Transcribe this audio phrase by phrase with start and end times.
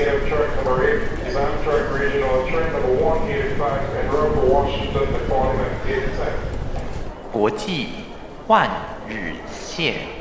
[0.00, 5.72] indicator track number 8 is Amtrak Regional Train number 185 and route for Washington Department
[5.86, 6.32] 810.
[7.30, 7.88] 国际
[8.46, 8.68] 换
[9.06, 10.19] 日线。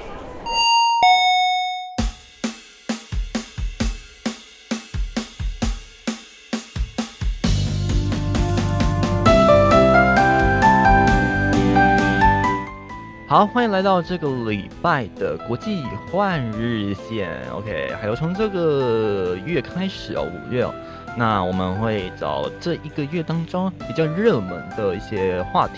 [13.30, 17.30] 好，欢迎来到这个礼拜的国际换日线。
[17.52, 20.74] OK，还有从这个月开始哦，五月哦，
[21.16, 25.74] 那我们会找这一个月当中比较热门的一些话题，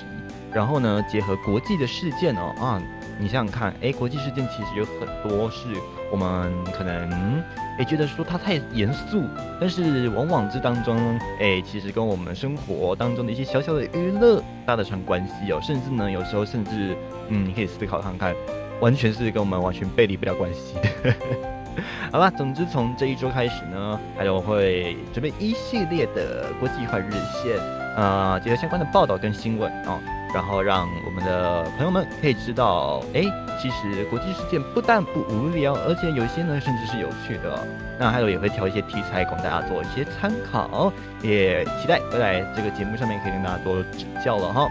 [0.55, 2.83] 然后呢，结合国际的事件哦啊，
[3.19, 5.69] 你想想看，哎，国际事件其实有很多是
[6.11, 7.43] 我们可能。
[7.79, 9.23] 哎，觉得说它太严肃，
[9.59, 16.95] 但是往往这当中，哎，其实跟我们生活当中的一些小小的娱乐搭得上关系哦，甚至呢，有时候甚至，
[17.29, 18.37] 嗯，你可以思考看看，
[18.83, 21.15] 完全是跟我们完全背离不了关系的。
[22.13, 27.57] 好吧，总之从这一周开始呢，还有会准备一系列的国际化日线，
[27.97, 29.99] 呃，结合相关的报道跟新闻哦。
[30.35, 33.23] 然后让我们的朋友们可以知道，哎，
[33.61, 37.69] 其实国际事件不但不无聊，而且有些呢甚至是有趣的。
[38.01, 40.91] 那还有也会挑一些题材供大家做一些参考，
[41.21, 44.67] 也期待未来这个节目上面可以跟大家多指教了哈。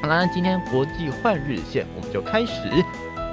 [0.00, 2.70] 好啦，今天国际换日线我们就开始，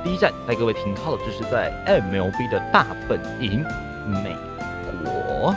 [0.03, 3.63] 第一站带各位停靠的就是在 MLB 的大本营
[4.07, 4.35] 美
[5.03, 5.53] 国。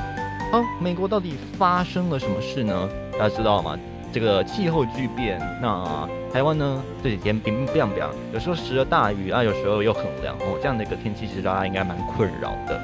[0.52, 2.86] 好，美国到底发生了什么事呢？
[3.19, 3.78] 大家知道吗？
[4.11, 12.80] 这个气候巨变，那台湾呢这几天冰冰凉凉，有时候时而大雨啊，有时候又很凉哦，这样的一个天气其实大家应该蛮困扰的。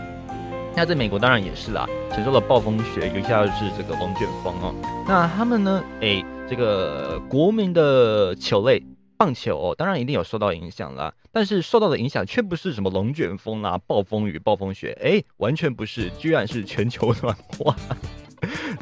[0.76, 4.74] 那在美国当然也是啦，承受了暴风雪，有一下是这个龙卷风哦。
[5.06, 8.82] 那他们呢，哎，这个国民的球类
[9.16, 17.74] 棒球，当然一定有受到影响啦，但是受到的影响却不是什么龙卷风啦、暴风雨、暴风雪，哎，完全不是，居然是全球暖化。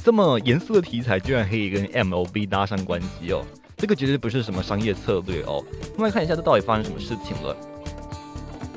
[0.04, 3.44] 这么严肃的题材，居然可以跟 MLB 搭上关系哦！
[3.76, 5.64] 这个绝对不是什么商业策略哦。
[5.96, 7.56] 我们来看一下，这到底发生什么事情了？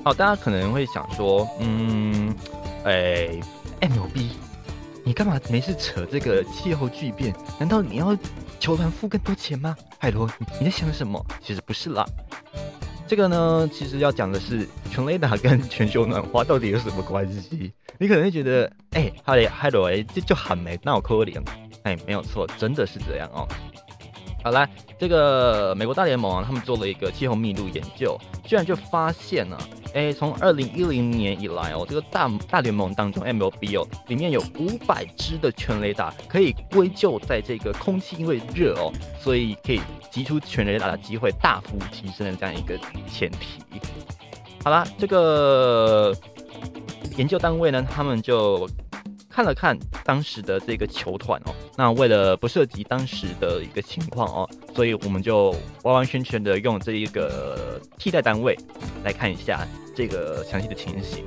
[0.03, 2.31] 好，大家可能会想说，嗯，
[2.83, 3.29] 哎
[3.81, 4.29] ，MLB，
[5.03, 7.33] 你干嘛没事扯这个气候巨变？
[7.59, 8.15] 难道你要
[8.59, 9.75] 球团付更多钱吗？
[9.99, 11.25] 拜托，你在想什么？
[11.41, 12.05] 其实不是啦。
[13.07, 17.71] 这个呢，其实要讲的是全雷达跟全球暖化到底有什么关系？
[17.99, 21.39] 你可能会觉得，哎，哈雷哈罗哎，这就很没闹可怜。
[21.83, 23.47] 哎，没有错，真的是这样哦。
[24.45, 24.69] 好来，
[24.99, 29.57] 这个美国大联盟啊，他们做了一个气候密度研究，居然就发现了。
[29.95, 42.77] 哎，从二零一零年以来哦，这个大大联盟当中，MLB 哦，里面有五百支的全雷达可以归咎在这个空气因为热哦，所以可以击出全雷达的机会大幅提升的这样一个
[43.11, 43.59] 前提。
[44.63, 46.15] 好啦，这个
[47.17, 48.69] 研究单位呢，他们就。
[49.35, 55.53] 看了看当时的这个球团哦，那为了不涉及当时的一个情况哦，所以我们就
[55.83, 58.57] 完完全全的用这一个替代单位
[59.03, 61.25] 来看一下这个详细的情形。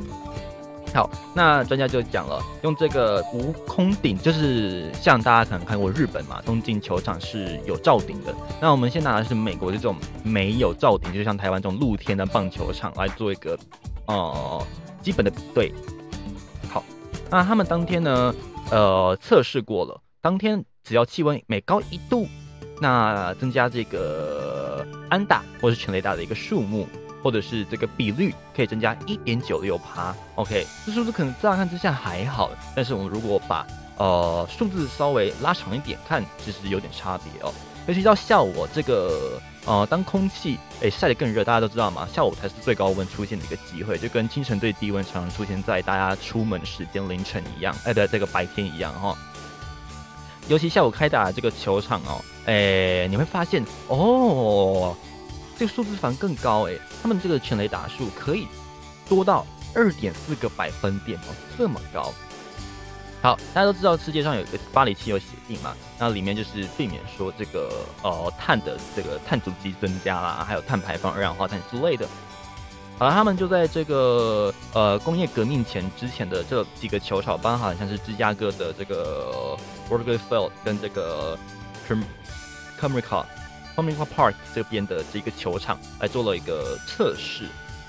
[0.94, 8.34] 好，那专家就讲了，用这个无空顶，就是像大家可能看过日本嘛，东京球场是有罩顶的。
[8.58, 13.58] 那我们先拿的是美国这种没有罩顶，就像台湾这种露天的棒球场来做一个
[14.06, 14.66] 呃
[15.02, 15.70] 基本的比对。
[17.30, 18.34] 那他们当天呢，
[18.70, 22.26] 呃，测试过了，当天只要气温每高一度，
[22.80, 26.88] 那增加这个安打或是全雷达的一个数目，
[27.22, 30.16] 或者是这个比率，可以增加一点九六趴。
[30.36, 33.66] OK，这数字可能乍看之下还好，但是我们如果把
[33.98, 37.52] 呃数字稍微拉长一点看，其实有点差别哦。
[37.86, 39.38] 尤其到下午这个。
[39.68, 49.14] 呃，当空气诶晒得更热，大家都知道嘛，下午才是最高温出现的一个机会，就跟清晨最低温常常出现在大家出门时间凌晨一样，哎，对，这个白天一样哈。
[50.48, 54.96] 尤其下午开打这个球场哦，诶，你会发现哦，
[55.58, 58.48] 这个数字反而更高诶，他们这个全雷打数可以
[59.06, 62.10] 多到二点四个百分点哦，这么高。
[63.20, 72.06] 好，大家都知道世界上有一个巴黎气候协定嘛，那里面就是避免说这个呃碳的这个碳足迹增加啦，还有碳排放二氧化碳之类的。
[72.96, 79.56] 好了，他们就在这个呃工业革命前之前的这几个球场，包含像是芝加哥的这个
[79.90, 81.36] Wrigley Field 跟这个
[82.80, 83.24] Comerica
[83.74, 87.48] Comerica Park 这边的这个球场来做了一个测试，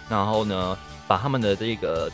[0.09, 0.75] 然后呢，
[1.07, 2.11] 把他们的这个。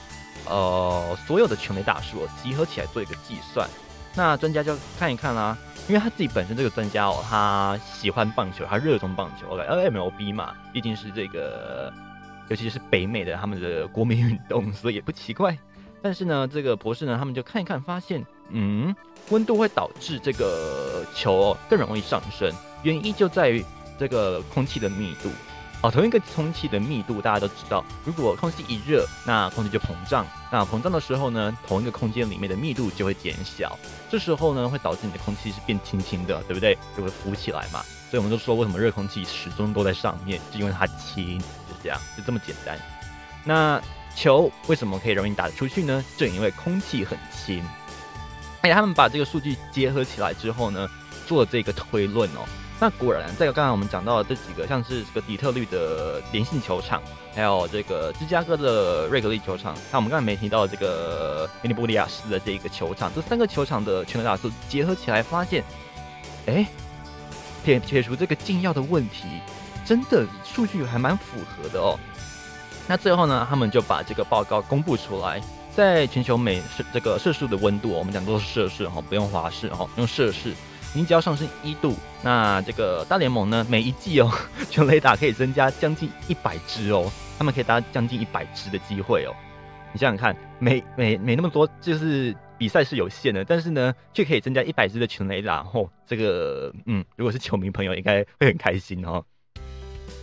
[0.48, 3.68] 呃，所有的全雷打数集合起来做一个计算，
[4.16, 5.58] 那专家就看一看啦，
[5.88, 11.92] 因为他自己本身这个专家哦，他喜欢棒球，他热衷棒球，OK，L M L B 嘛，毕竟是这个，
[12.50, 15.58] 尤其是北美的他们的国民运动，所以也不奇怪。
[16.02, 18.96] 但是呢，这个博士呢，他们就看一看，发现，嗯，
[19.30, 22.52] 温度会导致这个球哦更容易上升，
[22.84, 23.66] 原因就在于
[23.98, 25.30] 这个空气的密度。
[25.86, 30.26] 哦，同一个空气的密度，大家都知道，如果空气一热，那空气就膨胀。
[30.52, 33.78] 那膨胀的时候呢，同一个空间里面的密度就会减小。
[34.10, 36.76] 这时候呢，会导致你的空气是变轻轻的，对不对？
[36.98, 37.84] 就会浮起来嘛。
[38.10, 42.80] 所以我们就说，为什么热空气始终都在上面，就因为它轻，就这样，就这么简单。
[43.44, 43.80] 那
[44.16, 46.04] 球为什么可以容易打得出去呢？
[46.18, 47.64] 正因为空气很轻。
[48.62, 50.90] 哎，他们把这个数据结合起来之后呢，
[51.28, 52.42] 做这个推论哦。
[52.78, 57.02] 那果然，在刚才我们讲到的这几个，像是这个底特律的连性球场，
[57.34, 65.64] 还有这个芝加哥的瑞格利球场，那我们刚才没提到这个明尼波利亚斯的这个球场，这三个球场的全能打数结合起来，发现，
[66.48, 66.68] 哎，
[67.64, 69.24] 撇撇除这个禁药的问题，
[69.86, 71.98] 真的数据还蛮符合的哦。
[72.88, 75.42] 那最后呢，他们就把这个报告公布出来，
[75.74, 80.54] 在全球每摄这个摄氏的温度，我们讲都是摄氏哈，不用华氏哈，用摄氏。
[80.96, 81.94] 你只要上升一度，
[82.24, 84.32] 那这个大联盟呢，每一季哦，
[84.72, 89.36] 全雷达可以增加将近一百只哦，他们可以达将近一百只的机会哦。
[89.92, 95.90] 你想想看，每每每那么多，就是比赛是有限的，但是呢，却可以增加一百只的全雷达哦。
[96.08, 99.24] 这个，嗯，如果是球迷朋友，应该会很开心哦。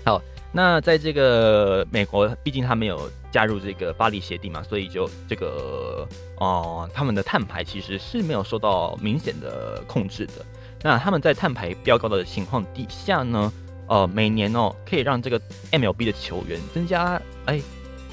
[0.04, 0.20] 好。
[0.54, 10.44] 那在这个美国，毕竟他没有加入这个巴黎协定嘛，所以就这个哦，他们的碳排其实是没有受到明显的控制的。
[10.82, 13.52] 那他们在碳排飙高的情况底下呢，
[13.86, 15.40] 呃，每年哦可以让这个
[15.70, 17.60] MLB 的球员增加哎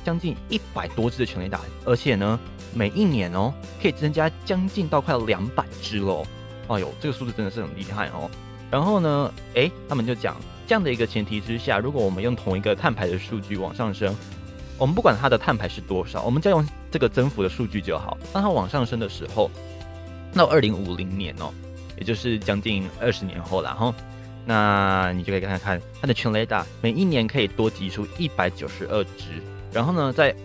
[0.04, 2.39] 将近一百多支的全垒打，而且呢
[2.74, 6.25] 每一年哦可以增加将近到快两百支喽。
[6.68, 8.30] 哎呦，这个数字真的是很厉害哦。
[8.69, 10.36] 然后呢，哎，他们就讲。
[10.68, 14.16] 这样的一个前提之下，如果我们用同一个碳排的数据往上升，
[14.77, 18.16] 我们不管它的碳排是多少，我们再用这个增幅的数据就好。
[18.31, 19.50] 当它往上升的时候，
[20.31, 21.51] 到二零五零年哦，
[21.99, 23.93] 也就是将近二十年后了哈，
[24.45, 29.43] 那你就可以看看它的全雷达每一年可以多挤出一百九十二只。
[29.71, 30.35] 然后呢，在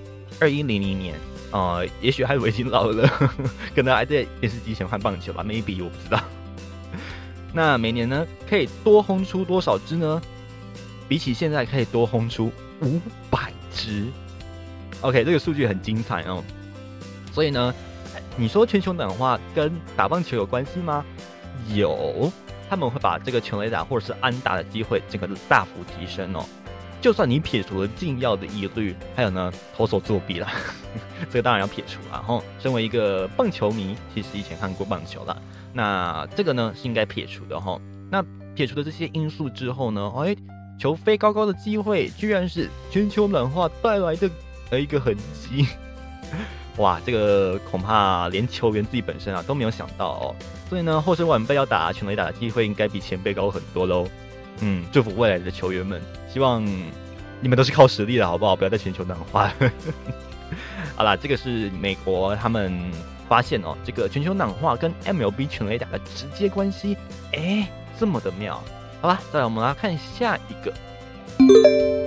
[0.41, 1.15] 二一零零年，
[1.53, 3.09] 呃，也许还已经老了，
[3.75, 6.21] 可能还在电视机前看棒球吧，maybe 我不知道。
[7.55, 10.21] 那每年呢，可以多轰出多少只呢？
[11.09, 14.07] 比起现在可以多轰出五百只。
[15.03, 16.43] OK，这个数据很精彩哦。
[17.33, 17.73] 所以呢，
[18.37, 21.05] 你说全球暖化跟打棒球有关系吗？
[21.75, 22.31] 有，
[22.69, 26.45] 他们会把这个全垒打或者是安打的机会这个大幅提升哦。
[27.01, 30.49] 就算你撇除了禁药的疑虑，还有呢投手作弊了，
[31.31, 32.23] 这个当然要撇除了。
[32.23, 35.37] 哈，身为一个棒球迷，其实以前看过棒球了。
[35.73, 37.79] 那这个呢是应该撇除的哈。
[38.11, 38.25] 那
[38.55, 40.35] 撇除了这些因素之后呢，哎，
[40.79, 44.31] 球飞高高的机会，居然是全球暖化带来的
[44.71, 45.67] 的一个痕迹。
[46.77, 50.35] 哇，这个恐怕连球员自己本身啊都没有想到哦。
[50.69, 54.07] 所以呢，后生晚辈要打全垒打的机会应该比前辈高很多喽。
[54.61, 56.01] 嗯，祝福未来的球员们，
[56.33, 56.65] 希望
[57.41, 58.55] 你们都是靠实力的，好不好？
[58.57, 59.53] 不要再全球暖化。
[60.97, 62.73] 好啦，这个是美国他们。
[63.27, 66.95] 发现哦，这个全球暖化跟 MLB 全垒打的直接关系，
[67.33, 67.67] 哎，
[67.99, 68.63] 这么的妙。
[69.01, 72.04] 好吧，再来我们来看下一个。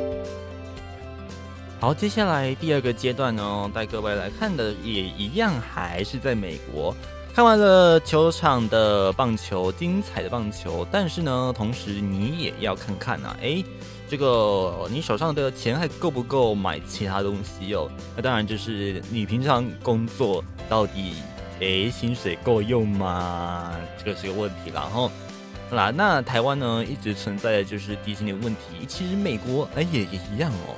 [1.80, 6.96] 好，接下来第二个阶段呢，带各位来看的也一样，还是在美国。
[7.36, 13.64] 看完了球场的棒球，精彩的棒球，但是呢，同时你也要看看啊，哎，
[14.10, 17.88] 这个你手上的钱还够不够买其他东西哦？
[18.16, 20.44] 那当然就是你平常工作。
[20.68, 21.14] 到底
[21.62, 23.74] 诶，薪水够用吗？
[23.98, 24.72] 这个是个问题。
[24.74, 25.10] 然后，
[25.70, 28.86] 那台湾呢，一直存在的就是低薪的问题。
[28.86, 30.76] 其实美国哎也也一样哦。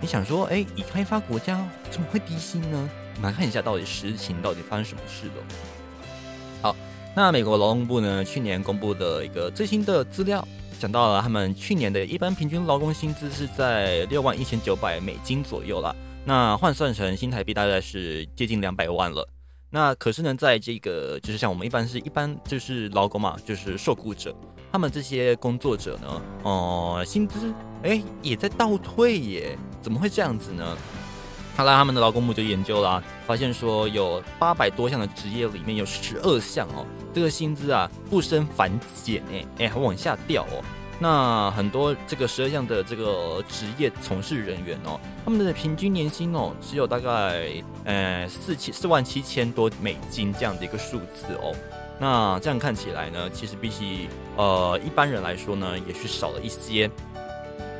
[0.00, 2.90] 你想说，哎，已开发国家怎么会低薪呢？
[3.16, 5.32] 我们来看一下到底实情到底发生什么事了。
[6.62, 6.74] 好，
[7.14, 10.46] 那美国劳动部呢，去年公布的一个最新的资料，
[10.78, 15.94] 讲到了他们去年的一般平均劳工薪资是在六万一千九百美金左右了。
[16.24, 19.28] 那换算成新台币大概是接近两百万了。
[19.68, 24.34] 那可是呢，在这个就是像我们一般是一般就是劳工嘛，就是受雇者，
[24.72, 30.76] 他们这些工作者呢，哦，薪资哎也在倒退耶，怎么会这样子呢？
[31.56, 38.70] 后来他们的劳工部就研究了，发现说有八百多项的职业里面有十二项哦，这个薪资啊不升反
[39.02, 40.64] 减哎哎还往下掉哦。
[41.02, 47.46] 那很多这个十二项的这个职业从事人员哦，他们的平均年薪哦，只有大概
[47.84, 51.54] 呃四千四万七千多美金这样的一个数字哦。
[52.00, 56.90] 那这样看起来呢，其实比起呃一般人来说呢，也是少了一些。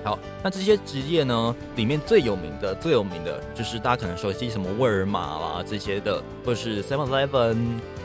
[0.04, 7.56] 好，那这些职业呢，里面最有名的、最有名的就是大家可能熟悉什么沃尔玛啦这些的，或者是 Seven Eleven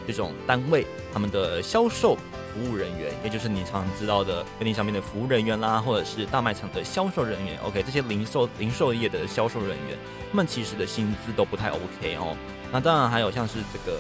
[0.08, 2.18] 这种单位，他们的销售
[2.56, 7.60] 服务人员，也就是你常知道的便利商店的服务人员啦，或者是大卖场的销售人员。
[7.66, 9.98] OK，这些零售零售业的销售人员，
[10.32, 12.34] 他们其实的薪资都不太 OK 哦。
[12.72, 14.00] 那当然还有像是这个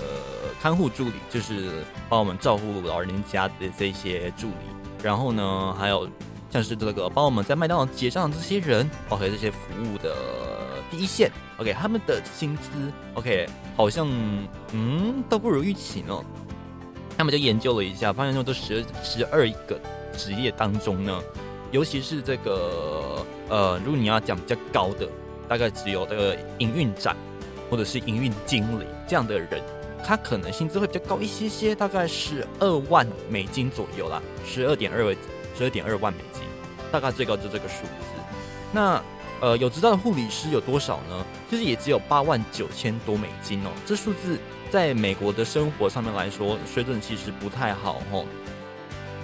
[0.61, 5.03] 看护助理，就是帮我们照顾老人家的这些助理。
[5.03, 6.09] 然后呢，还有。
[6.51, 10.15] 像是这个帮我们在麦当劳结账的这些人，OK，这些服务的
[10.89, 12.69] 第一线，OK，他们的薪资
[13.15, 13.45] ，OK，
[13.75, 14.07] 好像
[14.71, 16.17] 嗯都不如预期呢。
[17.17, 19.79] 他们就研究了一下，发现说这十十二个
[20.17, 21.21] 职业当中呢，
[21.71, 25.07] 尤其是这个呃，如果你要讲比较高的，
[25.47, 27.15] 大概只有这个营运长
[27.69, 29.61] 或者是营运经理这样的人，
[30.03, 35.15] 他可能薪资会比较高一些些，大概十二万美金左右啦，十二点二
[35.57, 36.43] 十二点二万美金。
[36.91, 38.21] 大概最高就这个数字，
[38.71, 39.03] 那
[39.41, 41.25] 呃有执照的护理师有多少呢？
[41.49, 43.69] 其实也只有八万九千多美金哦。
[43.85, 44.39] 这数字
[44.75, 48.25] 在美国的生活上面来说，水准其实不太好哦。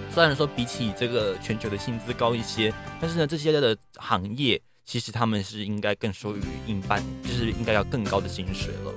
[0.09, 8.93] 虽然说比起这个全球的薪资高一些，但是呢，这些的行业其实他们是应该更收于一般，就是应该要更高的薪水了。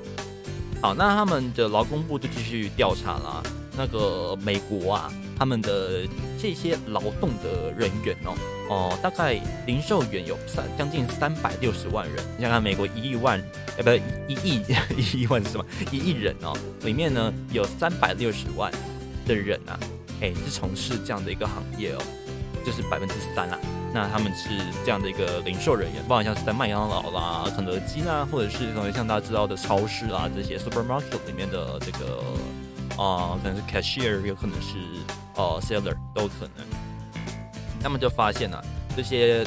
[0.81, 3.43] 好，那他们的劳工部就继续调查啦。
[3.77, 6.07] 那个美国啊，他们的
[6.41, 8.35] 这些劳动的人员哦。
[8.71, 12.25] 哦，大概零售员有三将近三百六十万人。
[12.37, 13.39] 你想看美国一亿万，
[13.77, 13.91] 呃，不，
[14.27, 14.63] 一亿
[14.97, 15.65] 一亿万是什么？
[15.93, 18.73] 一亿人哦，里面呢有三百六十万
[19.27, 19.79] 的人啊，
[20.23, 22.03] 哎，是从事这样的一个行业哦，
[22.65, 23.59] 就是百分之三啊。
[23.93, 24.49] 那他们是
[24.83, 32.25] 这样的一个零售人员，包括像是在麦当劳啦、肯德基啦，或者是可能像大家知道的超市啊这些 supermarket 里面的这个
[32.97, 34.79] 啊，可能是 cashier，有可能是
[35.37, 36.67] 呃 seller，都可能。
[37.83, 38.65] 他们就发现了
[38.97, 39.45] 这些，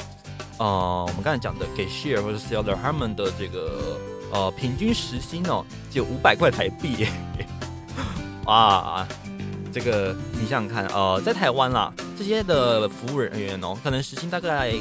[0.60, 4.00] 呃，我们刚才讲的给 share 或者 seller 他们的这个
[4.32, 7.08] 呃平均时薪哦，只有五百块台币，
[8.46, 9.08] 哇，
[9.74, 14.72] 这个你想想看，呃，在台湾啦，这些的服务人员哦，可能时薪大概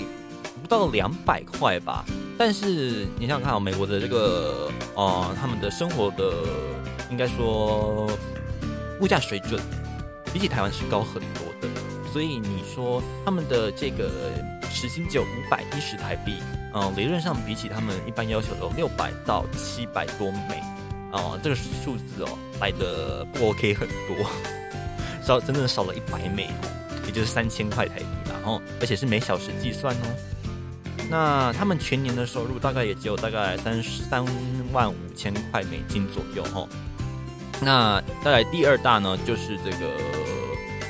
[0.60, 2.04] 不到两百块吧，
[2.36, 6.30] 但是你想想看哦，美国的这个呃，他们的生活的
[7.10, 8.06] 应该说
[9.00, 9.58] 物价水准
[10.36, 11.68] 比起台湾是高很多的。
[12.12, 14.10] 所以你说他们的这个
[14.70, 16.34] 时薪只有五百一十台币，
[16.74, 20.62] 嗯，理论上比起他们一般要求的六百到七百多美，
[21.10, 24.26] 哦，这个数字哦来的不 OK 很多，
[25.24, 26.50] 少真的少了一百美，
[27.06, 30.06] 也就是三千块台币然后而且是每小时计算哦。
[31.08, 34.22] 那他们全年的收入大概也只有大概三三
[34.70, 36.68] 万五千块美金左右哈。
[37.62, 40.15] 那再来第二大呢就是这个。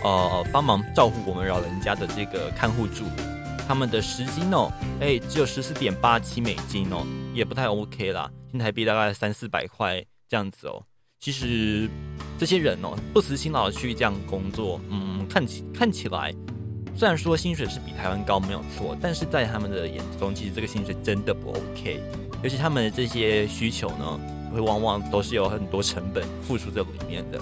[0.06, 3.22] 呃，帮忙照顾我们老人家的这个看护助理，
[3.66, 4.70] 他们的时薪哦，
[5.00, 10.80] 哎，只有十四点八七美金哦，也不太 OK 啦，新台币大概三四百块这样子哦。
[11.18, 11.90] 其实
[12.38, 16.32] 这些人哦，不辞辛劳去这样工作，嗯，看起看起来，
[16.94, 22.00] 虽然说薪水是比台湾高没有错，但是在他们的眼中，其实这个薪水真的不 OK，
[22.44, 24.20] 尤其他们的这些需求呢，
[24.54, 27.40] 会往往都是有很多成本付出在里面的。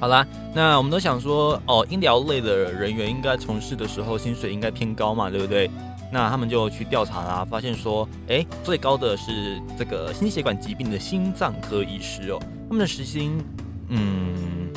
[0.00, 5.70] 好啦，那我们都想说，哦，医疗类的人员应该从事的时候薪水应该偏高嘛，对不对？
[6.12, 13.42] 那他们就去调查啦，发现说，哎，最高的是这个心血管疾病的心脏科医师哦，他们的时薪，
[13.88, 14.68] 嗯，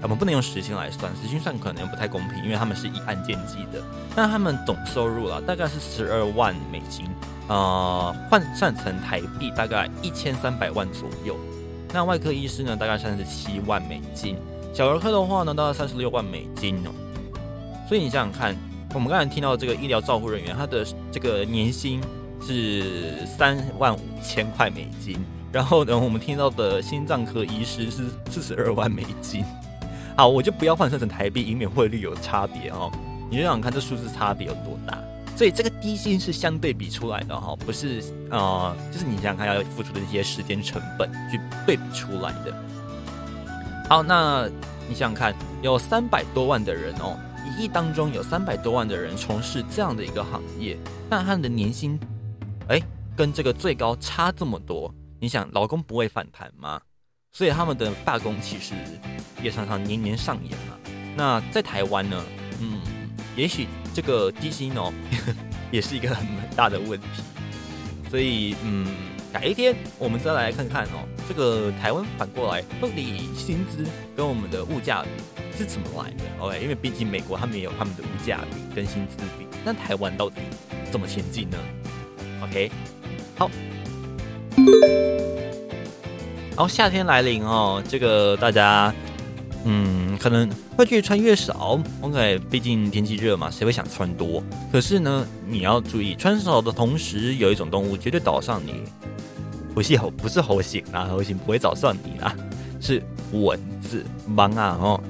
[0.00, 3.82] 我们不能用时薪来算，时薪算可能不太公平，因为他们是以案件计的。
[4.16, 7.04] 那他们总收入啊，大概是十二万美金，
[7.48, 11.36] 呃，换算成台币大概一千三百万左右。
[11.92, 14.36] 那外科医师呢，大概三十七万美金。
[14.72, 16.90] 小儿科的话呢，大概三十六万美金哦。
[17.86, 18.56] 所以你想想看，
[18.94, 22.00] 我们刚才听到这个医疗照护人员，他的这个年薪
[22.40, 25.18] 是三万五千块美金，
[25.52, 29.44] 然后呢，我们听到的心脏科医师是四十二万美金。
[30.16, 32.90] 好，我就不要换算成台币，以免汇率有差别哦。
[33.30, 34.98] 你就想想看这数字差别有多大。
[35.36, 42.54] 所以这个低薪是相对比出来的哈，不是呃，就是你想想看要付出的那些时间成本去对比出来的。
[43.92, 44.48] 好，那
[44.88, 50.78] 你想想看，有三百多万的人哦，一亿当中有三百多万的人从事这样的一个行业，
[51.10, 52.00] 那他们的年薪，
[52.68, 52.80] 哎，
[53.14, 56.80] 跟这个最高差这么多，你想，劳工不会反弹吗？
[57.32, 58.72] 所以他们的罢工其实
[59.42, 60.78] 也常常年年上演嘛。
[61.14, 62.24] 那在台湾呢，
[62.60, 62.80] 嗯，
[63.36, 64.90] 也许这个低薪哦，
[65.70, 67.22] 也是一个很大的问题。
[68.08, 68.86] 所以，嗯，
[69.32, 73.84] 改一天我们再来看看哦，这个台湾反过来到底薪资
[74.14, 75.08] 跟我们的物价比
[75.56, 80.36] 是怎么来的？OK，因为毕竟美国他们也有他们的物价比跟薪资比，那台湾到底
[80.90, 81.56] 怎么前进呢
[82.42, 82.70] ？OK，
[83.36, 83.50] 好。
[86.50, 88.94] 然后夏天来临哦，这个大家
[89.64, 90.46] 嗯可能
[90.76, 94.44] 会越穿越少，OK，毕竟天气热嘛，谁会想穿多？
[94.70, 98.82] 可是呢，你要注意，穿少的同时，有一种动物绝对找上你，
[99.74, 102.34] 不是猴，不是猴型啊，猴型不会找上你啦，
[102.80, 103.02] 是
[103.32, 104.04] 蚊子，
[104.36, 105.00] 帮啊哦。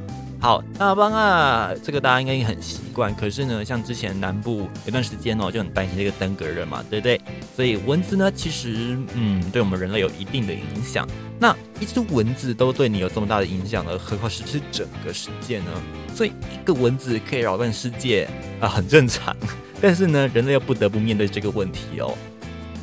[0.40, 3.14] 好，那帮啊，这个大家应该也很习惯。
[3.14, 7.20] 可是呢，像之前南部有段时间哦，就很担心这个登革热嘛，对不对？
[7.54, 11.06] 所以蚊子呢，其实嗯，对我们人类有一定的影响。
[11.38, 15.66] 那一只蚊子都对你有这么大的影响了，何况是是整个世界呢？
[16.12, 18.28] 所以一个蚊子可以扰乱世界
[18.60, 19.36] 啊，很正常。
[19.80, 22.18] 但是呢，人类又不得不面对这个问题哦。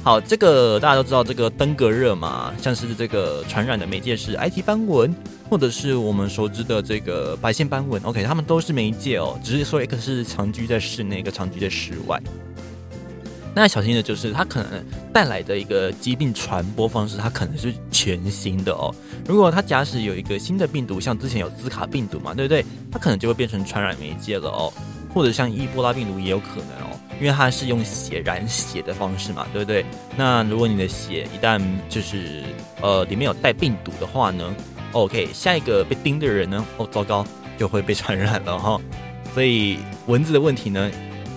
[0.02, 5.14] 好，这个大家都知道，这个登革热嘛，像是这个传染的媒介是埃及斑纹，
[5.50, 8.02] 或者是我们熟知的这个白线斑纹。
[8.04, 12.20] OK，它们都是媒介哦，只是说一个是长居在室内，一个长居在室外。
[13.54, 18.96] 那小心的就是它可能带来的一个疾病传播方式，它可能是全新的哦。
[19.28, 22.66] 如果它假使有一个新的病毒，像之前有兹卡病毒嘛，对不对？
[22.90, 24.72] 它可能就会变成传染媒介了哦，
[25.14, 26.99] 或者像伊波拉病毒也有可能哦。
[27.20, 29.86] 因为它是用血染血的方式嘛，对不对？
[30.16, 32.44] 那如果你的血一旦就是
[32.82, 34.56] 呃里面有带病毒的话呢
[34.94, 38.80] ，OK，下一个被叮的人呢，哦糟糕，就会被传染了哈。
[39.34, 40.90] 所以蚊子的问题呢，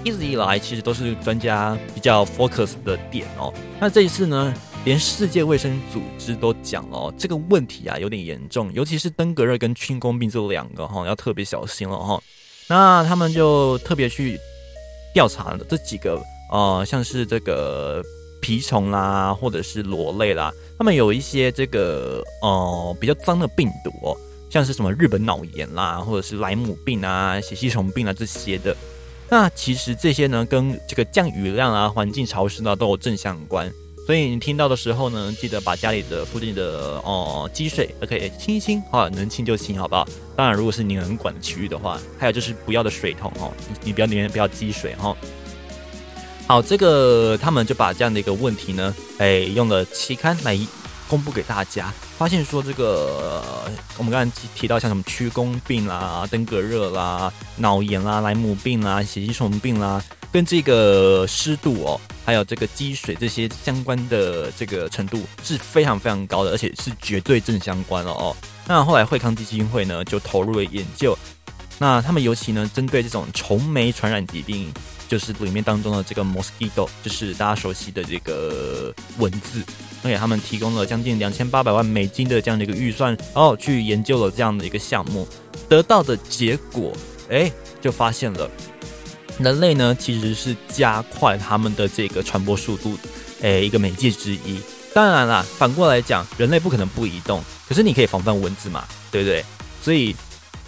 [0.04, 3.52] 一直以来其实都是专家比较 focus 的点哦。
[3.80, 12.22] 那这一次呢，连世界卫生组织都讲哦，这个问题啊有点严重，尤其是登革热跟青光病这两个哈，要特别小心了哈。
[12.68, 14.38] 那他们就特别去。
[15.12, 18.02] 调查的这几个呃，像是这个
[18.42, 24.16] 蜱虫啦，或者是螺类啦，他们有一些这个呃比较脏的病毒哦，
[24.50, 28.76] 像是什么日本脑炎啦，或者是莱姆病啊、血吸虫病啊这些的。
[29.28, 33.72] 那其实这些呢，跟这个降雨量啊、环境潮湿呢都有正相关。
[34.04, 40.04] 所以你听到的时候呢，记得把家里的附近的哦积水，OK，清一清，好，能清就清，好不好？
[40.34, 45.16] 当然，如果是你能管的区域的话，还有就是不要的水桶哦，你你不要里面不要积水哈。
[46.48, 50.58] 好，这个他们就把这样的一个问题呢，哎，用了期刊来
[51.08, 60.02] 公布给大家，发现说这个我们刚才提到像什么曲弓病啦、登革热啦、脑炎啦、莱姆病啦、血吸虫病啦。
[60.32, 68.34] 跟这个湿度哦，还有这个积水这些相关的这个程度是非常非常高的，而且是绝对正相关了哦。
[68.66, 71.16] 那后来惠康基金会呢就投入了研究，
[71.78, 74.72] 那他们尤其呢针对这种虫媒传染疾病，
[75.06, 79.62] 就是里面当中的这个 mosquito，就是大家熟悉的这个蚊子，
[80.00, 85.28] 那给他们提供了将近两千八百万美金的这样的一个预算，然后去研究了这样的一个项目，
[85.68, 86.92] 得到的结果，
[87.28, 88.50] 哎，就发现了。
[89.42, 92.96] 人类呢，其实是加快他们的这个传播速度，
[93.40, 94.60] 诶，一个媒介之一。
[94.94, 99.44] 当然啦，反过来讲，人类不可能不移动，可是你可以防范蚊子嘛，对不对？
[99.82, 100.14] 所以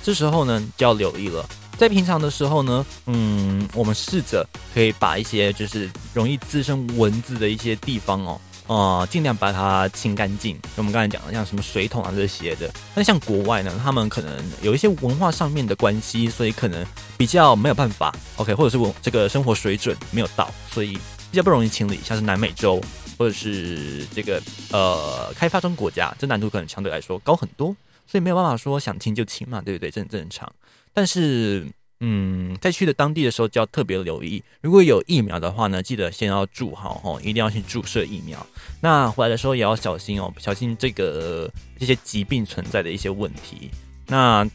[0.02, 1.46] 这时候呢，就要留意了。
[1.76, 8.40] 在平常的时候呢，嗯，我们试着可以把一些就是容易滋生蚊子的一些地方哦。
[8.66, 10.58] 呃，尽量把它清干净。
[10.76, 12.72] 我们刚才讲的，像什么水桶啊这些的。
[12.94, 16.86] 那像国外呢，他们可能有一些文化上面的关系，所以可能
[17.18, 18.14] 比较没有办法。
[18.36, 20.94] OK，或者是我这个生活水准没有到，所以
[21.30, 22.00] 比较不容易清理。
[22.02, 22.80] 像是南美洲
[23.18, 29.90] 或者是这个呃开发中国家，这难度可能相对来说高很多，所以没有办法说想清就清嘛，对不对？
[29.90, 30.50] 这很正常。
[30.92, 31.66] 但是。
[32.06, 38.46] 嗯，在去的当地的时候就要特别留意，如果有疫苗的话呢，记得先要注好哦，一定要去注射疫苗。
[38.82, 43.70] 那回来的时候也要小心哦，小心这个这些疾病存在的一些问题。
[44.06, 44.46] 那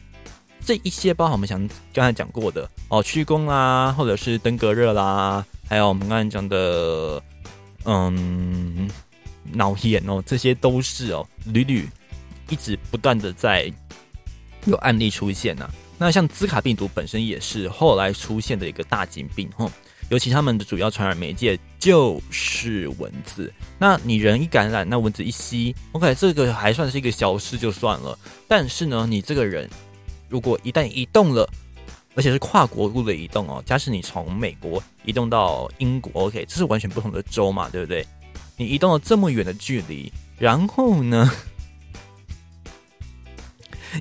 [0.64, 1.58] 这一些包含我们想
[1.92, 7.20] 刚才讲过的哦，曲弓啦，或者是登革热啦，还有我们刚才讲的
[7.84, 8.88] 嗯
[9.52, 11.88] 脑炎哦，这些都是哦屡屡
[12.48, 13.72] 一直不断的在
[14.66, 15.68] 有案例出现呐。
[16.02, 19.70] 那像兹卡病毒本身也是后来出现的一个大疾病，哈，
[20.08, 23.52] 尤其他们的主要传染媒介就是蚊子。
[23.78, 28.18] 那你人一感染，那蚊子一吸，OK，这个还算是一个小事就算了。
[28.48, 29.68] 但是呢，你这个人
[30.30, 31.46] 如果一旦移动了，
[32.14, 38.06] 而且是跨国路的移动哦，假使你从美国移动到英国，OK，这是完全不同的州嘛，对不对？
[38.56, 41.30] 你移动了这么远的距离，然后呢？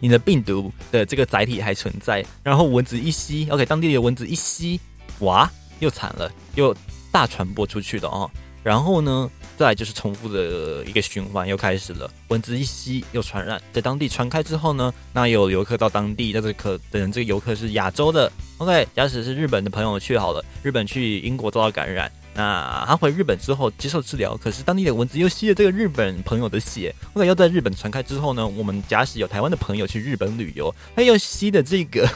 [0.02, 4.80] 你的病毒的这个载体还存在，然后蚊子一吸，OK，当地的蚊子一吸，
[5.20, 5.50] 哇，
[5.80, 6.76] 又惨了，又
[7.12, 8.30] 大传播出去了哦。
[8.62, 32.10] 然后呢，再来就是重复的一个循环又开始了，蚊子一吸又传染，在当地传开之后呢，那有游客到当地，但是可等这个游客是亚洲的，OK，假使是日本的朋友去好了，日本去英国遭到感染，那他回日本之后接受治疗，可是当地的蚊子又吸了这个日本朋友的血后来又在日本传开之后呢，我们假使有台湾的朋友去日本旅游，他又吸的这个。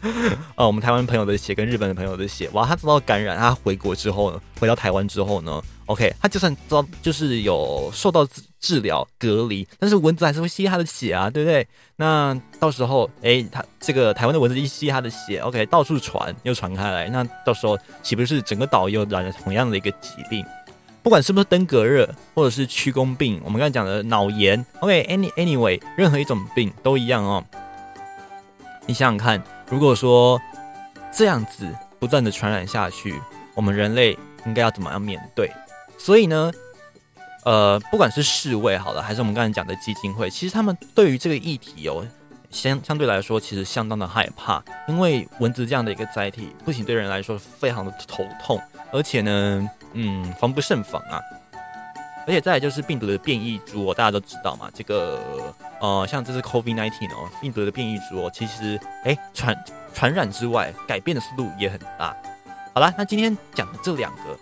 [0.54, 8.26] 哦，我们台湾朋友的血跟日本的朋友的血，哇，他遭到感染，他回国之后呢，回到台湾之后呢，OK，他就算遭就是有受到
[8.60, 11.66] 治疗隔离，但是蚊子还是会吸他的血啊，对不对？
[11.96, 20.44] 那到时候，哎，他这个台湾的蚊子一吸他的血，OK，到处传又传开来，那到时候岂不是整个岛又染了同样的一个疾病？
[21.02, 27.44] 不管是不是登革热或者是屈公病，我们刚才讲的脑炎，OK，any anyway，任何一种病都一样哦。
[28.86, 29.42] 你想想看。
[29.70, 30.40] 如果说
[31.12, 33.20] 这样子不断的传染下去，
[33.54, 35.52] 我们人类应该要怎么样面对？
[35.98, 36.50] 所以呢，
[37.44, 42.06] 呃，不管是世卫好了，还是我们刚才讲的基金会，其实他们对于这个议题哦，
[42.50, 48.58] 相相对来说其实相当的害怕，因为蚊子这样的一个载体，不仅对人来说非常的头痛，
[48.90, 51.20] 而且呢，嗯，防不胜防啊。
[52.26, 59.56] 而且再就是病毒的变异株哦，大家都知道嘛，这个呃，像这是 COVID-19 哦，病毒的变异株哦，其实哎传
[59.94, 62.14] 传染之外，改变的速度也很大。
[62.74, 64.38] 好了，那今天讲的这两个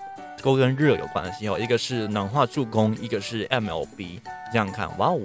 [0.47, 4.21] 都跟热有关系哦，一个是暖化助攻，一个是 MLB。
[4.53, 5.19] 这样看，哇哦，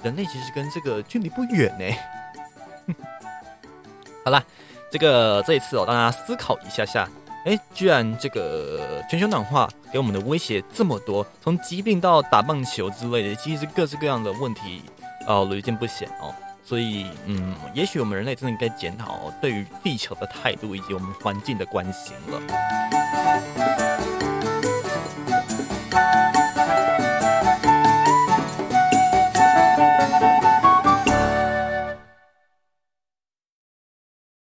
[0.00, 2.94] 人类其实跟这个距离不远呢。
[4.24, 4.40] 好了，
[4.88, 7.08] 这个这一次哦，大家思考一下下。
[7.44, 14.84] 哎，居然这个全球暖化给我们的威胁这么多，从疾病到打棒球之类的，其实各式各样的问题，
[15.26, 16.32] 哦屡见不鲜哦。
[16.64, 23.69] 所以，嗯，也许我们人类真的应该检讨对于地球的态度以及我们环境的关心了。